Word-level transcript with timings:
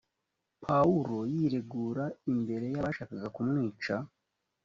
pawulo 0.63 1.17
yiregura 1.33 2.05
imbere 2.31 2.65
y 2.73 2.77
abashakaga 2.81 3.27
kumwica 3.35 3.93